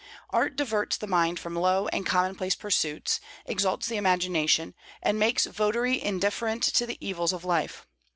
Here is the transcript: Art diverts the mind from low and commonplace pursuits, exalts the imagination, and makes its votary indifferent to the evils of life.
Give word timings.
Art 0.31 0.55
diverts 0.55 0.97
the 0.97 1.05
mind 1.05 1.39
from 1.39 1.55
low 1.55 1.87
and 1.89 2.07
commonplace 2.07 2.55
pursuits, 2.55 3.19
exalts 3.45 3.85
the 3.87 3.97
imagination, 3.97 4.73
and 4.99 5.19
makes 5.19 5.45
its 5.45 5.55
votary 5.55 6.01
indifferent 6.03 6.63
to 6.63 6.87
the 6.87 6.97
evils 6.99 7.33
of 7.33 7.45
life. 7.45 7.85